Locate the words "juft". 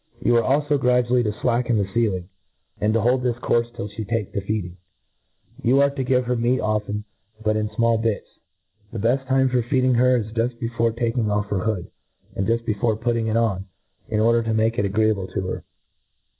10.33-10.57, 12.47-12.65